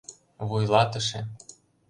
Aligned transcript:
Вуйлатыше: 0.47 1.19